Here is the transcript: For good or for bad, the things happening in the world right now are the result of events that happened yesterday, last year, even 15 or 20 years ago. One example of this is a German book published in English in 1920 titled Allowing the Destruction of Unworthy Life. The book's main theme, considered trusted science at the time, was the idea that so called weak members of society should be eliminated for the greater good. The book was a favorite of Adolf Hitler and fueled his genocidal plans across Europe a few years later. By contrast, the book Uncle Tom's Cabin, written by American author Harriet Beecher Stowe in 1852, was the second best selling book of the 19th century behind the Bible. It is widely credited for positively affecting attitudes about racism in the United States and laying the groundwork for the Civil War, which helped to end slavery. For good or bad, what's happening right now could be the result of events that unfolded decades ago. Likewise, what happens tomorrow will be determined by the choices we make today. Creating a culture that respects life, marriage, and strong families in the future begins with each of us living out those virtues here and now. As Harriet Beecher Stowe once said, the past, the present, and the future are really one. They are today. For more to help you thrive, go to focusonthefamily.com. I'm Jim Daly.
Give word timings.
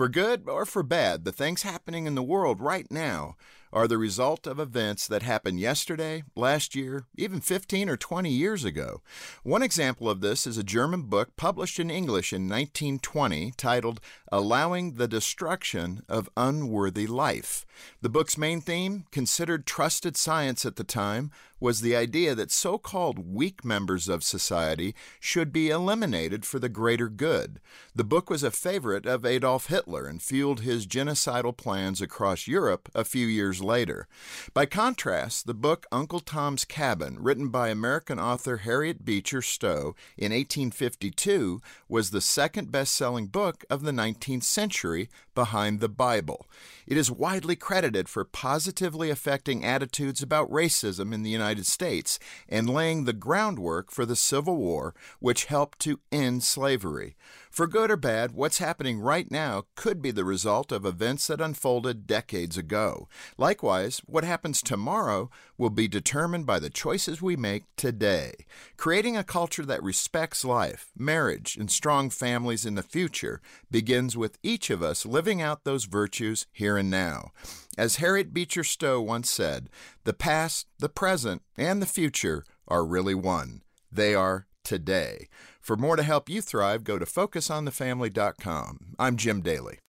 For 0.00 0.08
good 0.08 0.48
or 0.48 0.64
for 0.64 0.82
bad, 0.82 1.26
the 1.26 1.30
things 1.30 1.60
happening 1.60 2.06
in 2.06 2.14
the 2.14 2.22
world 2.22 2.58
right 2.58 2.90
now 2.90 3.36
are 3.72 3.86
the 3.86 3.98
result 3.98 4.46
of 4.46 4.58
events 4.58 5.06
that 5.06 5.22
happened 5.22 5.60
yesterday, 5.60 6.22
last 6.34 6.74
year, 6.74 7.04
even 7.16 7.40
15 7.40 7.88
or 7.88 7.96
20 7.96 8.30
years 8.30 8.64
ago. 8.64 9.02
One 9.42 9.62
example 9.62 10.08
of 10.08 10.20
this 10.20 10.46
is 10.46 10.58
a 10.58 10.64
German 10.64 11.02
book 11.02 11.36
published 11.36 11.78
in 11.78 11.90
English 11.90 12.32
in 12.32 12.48
1920 12.48 13.52
titled 13.56 14.00
Allowing 14.32 14.94
the 14.94 15.08
Destruction 15.08 16.02
of 16.08 16.28
Unworthy 16.36 17.06
Life. 17.06 17.64
The 18.02 18.08
book's 18.08 18.36
main 18.36 18.60
theme, 18.60 19.04
considered 19.10 19.66
trusted 19.66 20.16
science 20.16 20.66
at 20.66 20.76
the 20.76 20.84
time, 20.84 21.30
was 21.60 21.82
the 21.82 21.94
idea 21.94 22.34
that 22.34 22.50
so 22.50 22.78
called 22.78 23.32
weak 23.34 23.64
members 23.64 24.08
of 24.08 24.24
society 24.24 24.94
should 25.20 25.52
be 25.52 25.68
eliminated 25.68 26.46
for 26.46 26.58
the 26.58 26.70
greater 26.70 27.08
good. 27.08 27.60
The 27.94 28.04
book 28.04 28.30
was 28.30 28.42
a 28.42 28.50
favorite 28.50 29.04
of 29.04 29.26
Adolf 29.26 29.66
Hitler 29.66 30.06
and 30.06 30.22
fueled 30.22 30.60
his 30.60 30.86
genocidal 30.86 31.54
plans 31.56 32.00
across 32.00 32.48
Europe 32.48 32.88
a 32.94 33.04
few 33.04 33.26
years 33.26 33.59
later. 33.60 34.08
By 34.54 34.66
contrast, 34.66 35.46
the 35.46 35.54
book 35.54 35.86
Uncle 35.92 36.20
Tom's 36.20 36.64
Cabin, 36.64 37.16
written 37.20 37.48
by 37.48 37.68
American 37.68 38.18
author 38.18 38.58
Harriet 38.58 39.04
Beecher 39.04 39.42
Stowe 39.42 39.94
in 40.16 40.32
1852, 40.32 41.60
was 41.88 42.10
the 42.10 42.20
second 42.20 42.70
best 42.70 42.94
selling 42.94 43.26
book 43.26 43.64
of 43.70 43.82
the 43.82 43.92
19th 43.92 44.44
century 44.44 45.08
behind 45.34 45.80
the 45.80 45.88
Bible. 45.88 46.46
It 46.86 46.96
is 46.96 47.10
widely 47.10 47.56
credited 47.56 48.08
for 48.08 48.24
positively 48.24 49.10
affecting 49.10 49.64
attitudes 49.64 50.22
about 50.22 50.50
racism 50.50 51.14
in 51.14 51.22
the 51.22 51.30
United 51.30 51.66
States 51.66 52.18
and 52.48 52.68
laying 52.68 53.04
the 53.04 53.12
groundwork 53.12 53.90
for 53.90 54.04
the 54.04 54.16
Civil 54.16 54.56
War, 54.56 54.94
which 55.18 55.44
helped 55.46 55.78
to 55.80 56.00
end 56.10 56.42
slavery. 56.42 57.16
For 57.50 57.66
good 57.66 57.90
or 57.90 57.96
bad, 57.96 58.32
what's 58.32 58.58
happening 58.58 59.00
right 59.00 59.30
now 59.30 59.64
could 59.74 60.00
be 60.00 60.10
the 60.10 60.24
result 60.24 60.70
of 60.70 60.84
events 60.84 61.26
that 61.26 61.40
unfolded 61.40 62.06
decades 62.06 62.56
ago. 62.56 63.08
Likewise, 63.50 64.00
what 64.06 64.22
happens 64.22 64.62
tomorrow 64.62 65.28
will 65.58 65.70
be 65.70 65.88
determined 65.88 66.46
by 66.46 66.60
the 66.60 66.70
choices 66.70 67.20
we 67.20 67.34
make 67.34 67.64
today. 67.74 68.32
Creating 68.76 69.16
a 69.16 69.24
culture 69.24 69.66
that 69.66 69.82
respects 69.82 70.44
life, 70.44 70.92
marriage, 70.96 71.56
and 71.56 71.68
strong 71.68 72.10
families 72.10 72.64
in 72.64 72.76
the 72.76 72.82
future 72.84 73.40
begins 73.68 74.16
with 74.16 74.38
each 74.44 74.70
of 74.70 74.84
us 74.84 75.04
living 75.04 75.42
out 75.42 75.64
those 75.64 75.86
virtues 75.86 76.46
here 76.52 76.76
and 76.76 76.92
now. 76.92 77.32
As 77.76 77.96
Harriet 77.96 78.32
Beecher 78.32 78.62
Stowe 78.62 79.00
once 79.00 79.28
said, 79.28 79.68
the 80.04 80.12
past, 80.12 80.68
the 80.78 80.88
present, 80.88 81.42
and 81.58 81.82
the 81.82 81.86
future 81.86 82.44
are 82.68 82.84
really 82.84 83.16
one. 83.16 83.62
They 83.90 84.14
are 84.14 84.46
today. 84.62 85.26
For 85.60 85.76
more 85.76 85.96
to 85.96 86.04
help 86.04 86.28
you 86.28 86.40
thrive, 86.40 86.84
go 86.84 87.00
to 87.00 87.04
focusonthefamily.com. 87.04 88.94
I'm 88.96 89.16
Jim 89.16 89.40
Daly. 89.40 89.80